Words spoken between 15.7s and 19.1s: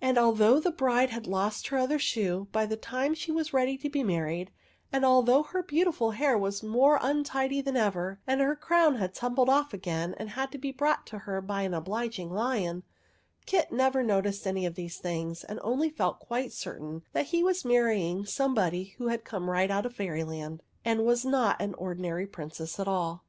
felt quite certain that he was marryingscme body who